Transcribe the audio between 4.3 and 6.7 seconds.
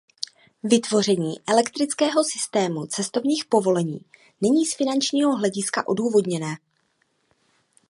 není z finančního hlediska odůvodněné.